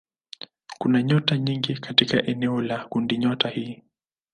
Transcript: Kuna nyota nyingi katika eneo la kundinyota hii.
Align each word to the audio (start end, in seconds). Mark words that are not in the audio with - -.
Kuna 0.79 1.03
nyota 1.03 1.37
nyingi 1.37 1.73
katika 1.75 2.23
eneo 2.23 2.61
la 2.61 2.85
kundinyota 2.85 3.49
hii. 3.49 3.83